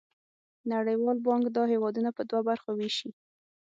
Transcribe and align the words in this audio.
نړیوال 0.71 1.17
بانک 1.25 1.45
دا 1.57 1.63
هېوادونه 1.73 2.09
په 2.17 2.21
دوه 2.29 2.41
برخو 2.49 2.69
ویشي. 2.75 3.09